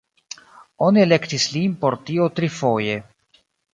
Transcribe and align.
Oni 0.85 1.01
elektis 1.07 1.45
lin 1.57 1.75
por 1.83 1.99
tio 2.09 2.31
trifoje. 2.41 2.97